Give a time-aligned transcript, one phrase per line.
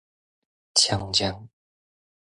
[0.73, 1.47] 強強